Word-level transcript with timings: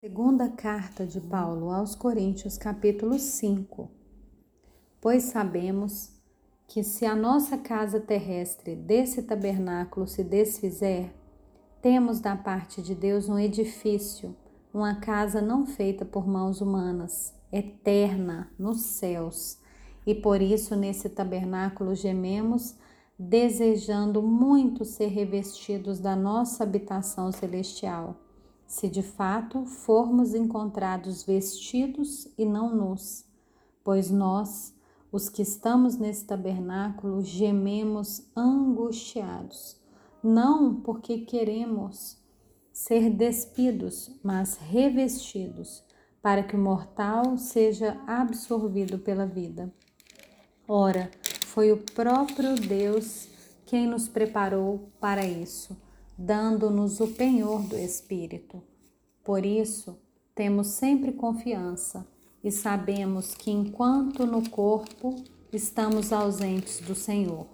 Segunda 0.00 0.48
carta 0.48 1.04
de 1.04 1.20
Paulo 1.20 1.72
aos 1.72 1.96
Coríntios, 1.96 2.56
capítulo 2.56 3.18
5. 3.18 3.90
Pois 5.00 5.24
sabemos 5.24 6.12
que 6.68 6.84
se 6.84 7.04
a 7.04 7.16
nossa 7.16 7.58
casa 7.58 7.98
terrestre 7.98 8.76
desse 8.76 9.24
tabernáculo 9.24 10.06
se 10.06 10.22
desfizer, 10.22 11.12
temos 11.82 12.20
da 12.20 12.36
parte 12.36 12.80
de 12.80 12.94
Deus 12.94 13.28
um 13.28 13.40
edifício, 13.40 14.36
uma 14.72 15.00
casa 15.00 15.42
não 15.42 15.66
feita 15.66 16.04
por 16.04 16.28
mãos 16.28 16.60
humanas, 16.60 17.34
eterna 17.50 18.52
nos 18.56 18.82
céus. 18.82 19.58
E 20.06 20.14
por 20.14 20.40
isso 20.40 20.76
nesse 20.76 21.08
tabernáculo 21.08 21.96
gememos, 21.96 22.76
desejando 23.18 24.22
muito 24.22 24.84
ser 24.84 25.08
revestidos 25.08 25.98
da 25.98 26.14
nossa 26.14 26.62
habitação 26.62 27.32
celestial 27.32 28.27
se 28.68 28.86
de 28.86 29.02
fato 29.02 29.64
formos 29.64 30.34
encontrados 30.34 31.22
vestidos 31.22 32.28
e 32.36 32.44
não 32.44 32.76
nus, 32.76 33.24
pois 33.82 34.10
nós, 34.10 34.74
os 35.10 35.30
que 35.30 35.40
estamos 35.40 35.96
nesse 35.96 36.26
tabernáculo, 36.26 37.22
gememos 37.24 38.28
angustiados, 38.36 39.80
não 40.22 40.74
porque 40.82 41.20
queremos 41.20 42.18
ser 42.70 43.08
despidos, 43.08 44.10
mas 44.22 44.58
revestidos, 44.58 45.82
para 46.20 46.42
que 46.42 46.54
o 46.54 46.60
mortal 46.60 47.38
seja 47.38 47.98
absorvido 48.06 48.98
pela 48.98 49.24
vida. 49.24 49.72
Ora, 50.68 51.10
foi 51.46 51.72
o 51.72 51.78
próprio 51.78 52.54
Deus 52.54 53.28
quem 53.64 53.86
nos 53.86 54.08
preparou 54.08 54.90
para 55.00 55.24
isso 55.24 55.74
dando-nos 56.20 56.98
o 56.98 57.06
penhor 57.06 57.62
do 57.62 57.78
Espírito. 57.78 58.60
Por 59.22 59.46
isso, 59.46 59.96
temos 60.34 60.66
sempre 60.66 61.12
confiança 61.12 62.04
e 62.42 62.50
sabemos 62.50 63.36
que 63.36 63.52
enquanto 63.52 64.26
no 64.26 64.50
corpo 64.50 65.14
estamos 65.52 66.12
ausentes 66.12 66.80
do 66.80 66.94
Senhor, 66.96 67.46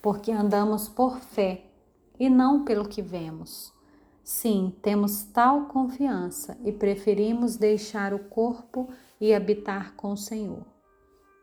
porque 0.00 0.30
andamos 0.30 0.88
por 0.88 1.18
fé 1.18 1.64
e 2.18 2.30
não 2.30 2.64
pelo 2.64 2.88
que 2.88 3.02
vemos. 3.02 3.72
Sim, 4.22 4.72
temos 4.82 5.24
tal 5.24 5.66
confiança 5.66 6.56
e 6.64 6.70
preferimos 6.70 7.56
deixar 7.56 8.14
o 8.14 8.20
corpo 8.20 8.88
e 9.20 9.34
habitar 9.34 9.94
com 9.96 10.12
o 10.12 10.16
Senhor. 10.16 10.64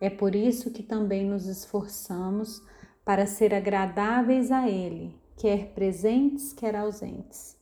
É 0.00 0.08
por 0.08 0.34
isso 0.34 0.70
que 0.70 0.82
também 0.82 1.24
nos 1.24 1.46
esforçamos 1.46 2.62
para 3.04 3.26
ser 3.26 3.52
agradáveis 3.52 4.52
a 4.52 4.68
Ele 4.68 5.21
quer 5.36 5.72
presentes, 5.74 6.52
quer 6.52 6.76
ausentes, 6.76 7.56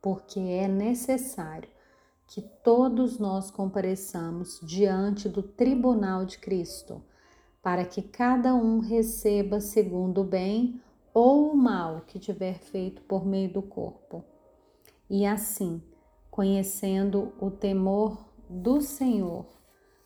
porque 0.00 0.40
é 0.40 0.68
necessário 0.68 1.68
que 2.26 2.40
todos 2.40 3.18
nós 3.18 3.50
compareçamos 3.50 4.60
diante 4.62 5.28
do 5.28 5.42
tribunal 5.42 6.24
de 6.24 6.38
Cristo, 6.38 7.02
para 7.62 7.84
que 7.84 8.02
cada 8.02 8.54
um 8.54 8.78
receba 8.78 9.60
segundo 9.60 10.22
o 10.22 10.24
bem 10.24 10.80
ou 11.12 11.52
o 11.52 11.56
mal 11.56 12.02
que 12.06 12.18
tiver 12.18 12.58
feito 12.58 13.02
por 13.02 13.24
meio 13.24 13.52
do 13.52 13.62
corpo. 13.62 14.24
E 15.08 15.24
assim, 15.24 15.82
conhecendo 16.30 17.32
o 17.40 17.50
temor 17.50 18.24
do 18.48 18.80
Senhor, 18.80 19.46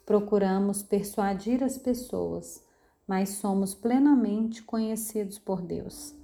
procuramos 0.05 0.83
persuadir 0.83 1.63
as 1.63 1.77
pessoas, 1.77 2.65
mas 3.07 3.31
somos 3.31 3.75
plenamente 3.75 4.63
conhecidos 4.63 5.39
por 5.39 5.63
Deus 5.63 6.20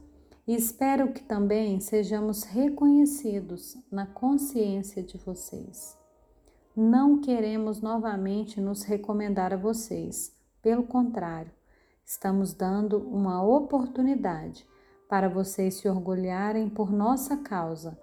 e 0.46 0.54
espero 0.54 1.12
que 1.12 1.22
também 1.22 1.80
sejamos 1.80 2.44
reconhecidos 2.44 3.76
na 3.90 4.06
consciência 4.06 5.02
de 5.02 5.18
vocês. 5.18 5.98
Não 6.76 7.20
queremos 7.20 7.80
novamente 7.80 8.60
nos 8.60 8.84
recomendar 8.84 9.52
a 9.52 9.56
vocês, 9.56 10.32
pelo 10.62 10.84
contrário, 10.84 11.50
estamos 12.04 12.52
dando 12.52 12.98
uma 12.98 13.42
oportunidade 13.42 14.64
para 15.08 15.28
vocês 15.28 15.74
se 15.74 15.88
orgulharem 15.88 16.68
por 16.68 16.92
nossa 16.92 17.36
causa, 17.36 17.98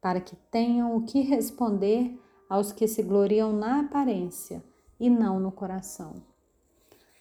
para 0.00 0.20
que 0.20 0.36
tenham 0.50 0.96
o 0.96 1.02
que 1.02 1.20
responder 1.20 2.20
aos 2.48 2.70
que 2.70 2.86
se 2.86 3.02
gloriam 3.02 3.52
na 3.52 3.80
aparência 3.80 4.62
e 5.00 5.10
não 5.10 5.40
no 5.40 5.50
coração. 5.50 6.22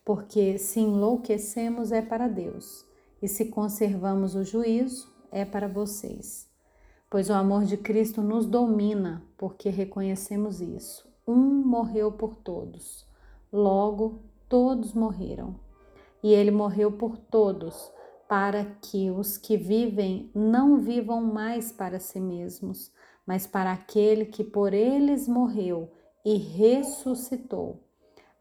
Porque 0.06 0.58
se 0.58 0.80
enlouquecemos 0.80 1.92
é 1.92 2.02
para 2.02 2.28
Deus 2.28 2.87
e 3.22 3.28
se 3.28 3.46
conservamos 3.46 4.36
o 4.36 4.44
juízo, 4.44 5.12
é 5.32 5.44
para 5.46 5.68
vocês. 5.68 6.48
Pois 7.10 7.30
o 7.30 7.34
amor 7.34 7.64
de 7.64 7.78
Cristo 7.78 8.22
nos 8.22 8.46
domina, 8.46 9.24
porque 9.38 9.70
reconhecemos 9.70 10.62
isso. 10.62 11.08
Um 11.28 11.64
morreu 11.66 12.12
por 12.12 12.36
todos, 12.36 13.06
logo 13.52 14.24
todos 14.50 14.94
morreram. 14.94 15.56
E 16.24 16.34
ele 16.34 16.52
morreu 16.52 16.92
por 16.92 17.18
todos, 17.18 17.92
para 18.28 18.66
que 18.66 19.10
os 19.10 19.38
que 19.38 19.56
vivem 19.56 20.30
não 20.36 20.78
vivam 20.78 21.22
mais 21.22 21.72
para 21.72 22.00
si 22.00 22.20
mesmos, 22.20 22.92
mas 23.26 23.48
para 23.48 23.72
aquele 23.72 24.26
que 24.26 24.44
por 24.44 24.74
eles 24.74 25.28
morreu 25.28 25.92
e 26.26 26.36
ressuscitou. 26.36 27.84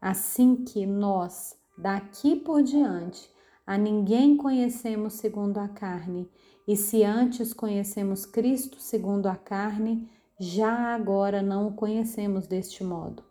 Assim 0.01 0.63
que 0.63 0.85
nós, 0.85 1.57
daqui 1.77 2.35
por 2.35 2.61
diante, 2.61 3.29
a 3.67 3.77
ninguém 3.77 4.37
conhecemos 4.37 5.15
segundo 5.15 5.57
a 5.57 5.67
carne, 5.67 6.29
e 6.65 6.77
se 6.77 7.03
antes 7.03 7.51
conhecemos 7.51 8.25
Cristo 8.25 8.79
segundo 8.79 9.27
a 9.27 9.35
carne, 9.35 10.09
já 10.39 10.95
agora 10.95 11.41
não 11.41 11.67
o 11.67 11.73
conhecemos 11.73 12.47
deste 12.47 12.81
modo. 12.81 13.21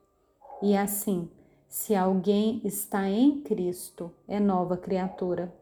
E 0.63 0.77
assim, 0.77 1.31
se 1.67 1.95
alguém 1.95 2.61
está 2.65 3.09
em 3.09 3.41
Cristo, 3.41 4.13
é 4.29 4.39
nova 4.39 4.77
criatura. 4.77 5.55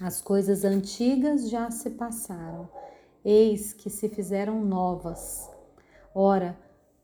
As 0.00 0.22
coisas 0.22 0.64
antigas 0.64 1.50
já 1.50 1.70
se 1.70 1.90
passaram, 1.90 2.70
eis 3.22 3.74
que 3.74 3.90
se 3.90 4.08
fizeram 4.08 4.64
novas. 4.64 5.50
Ora, 6.14 6.58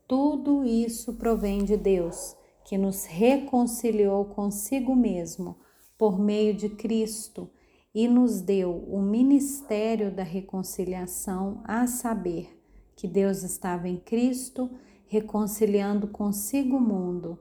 tudo 0.07 0.65
isso 0.65 1.13
provém 1.13 1.63
de 1.63 1.77
Deus, 1.77 2.35
que 2.65 2.75
nos 2.75 3.05
reconciliou 3.05 4.25
consigo 4.25 4.95
mesmo 4.95 5.55
por 5.97 6.19
meio 6.19 6.53
de 6.53 6.69
Cristo 6.69 7.49
e 7.93 8.07
nos 8.07 8.41
deu 8.41 8.83
o 8.87 9.01
ministério 9.01 10.11
da 10.11 10.23
reconciliação, 10.23 11.61
a 11.63 11.87
saber, 11.87 12.55
que 12.95 13.07
Deus 13.07 13.43
estava 13.43 13.87
em 13.87 13.97
Cristo 13.97 14.69
reconciliando 15.07 16.07
consigo 16.07 16.77
o 16.77 16.81
mundo, 16.81 17.39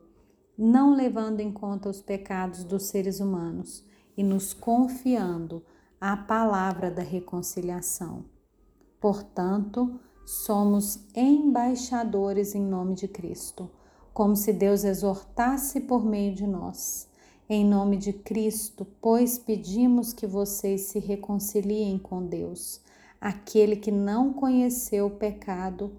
não 0.56 0.94
levando 0.94 1.41
em 1.41 1.53
conta 1.53 1.89
os 1.89 2.00
pecados 2.00 2.65
dos 2.65 2.84
seres 2.84 3.21
humanos 3.21 3.84
e 4.17 4.22
nos 4.22 4.55
confiando 4.55 5.62
a 6.00 6.17
palavra 6.17 6.91
da 6.91 7.03
reconciliação. 7.03 8.25
Portanto, 9.00 10.00
somos 10.25 11.06
embaixadores 11.15 12.55
em 12.55 12.62
nome 12.62 12.94
de 12.94 13.09
Cristo, 13.09 13.71
como 14.15 14.34
se 14.34 14.53
Deus 14.53 14.84
exortasse 14.84 15.81
por 15.81 16.05
meio 16.05 16.34
de 16.34 16.47
nós. 16.47 17.09
Em 17.48 17.64
nome 17.64 17.96
de 17.96 18.12
Cristo, 18.12 18.84
pois 19.00 19.38
pedimos 19.38 20.12
que 20.12 20.26
vocês 20.26 20.80
se 20.82 20.98
reconciliem 20.98 21.96
com 21.96 22.26
Deus. 22.26 22.80
Aquele 23.20 23.76
que 23.76 23.92
não 23.92 24.32
conheceu 24.32 25.06
o 25.06 25.10
pecado, 25.10 25.92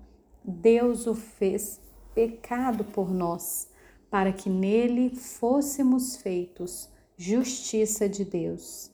Deus 0.43 1.07
o 1.07 1.15
fez 1.15 1.79
pecado 2.13 2.83
por 2.83 3.09
nós, 3.13 3.69
para 4.09 4.33
que 4.33 4.49
nele 4.49 5.15
fôssemos 5.15 6.17
feitos 6.17 6.89
justiça 7.15 8.09
de 8.09 8.25
Deus. 8.25 8.91